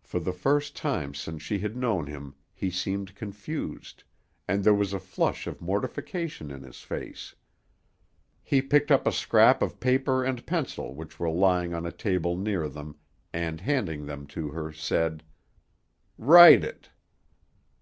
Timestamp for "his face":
6.62-7.34